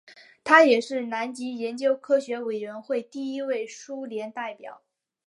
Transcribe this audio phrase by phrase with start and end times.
[0.43, 4.81] 他也是南极研究科学委员会第一位苏联代表。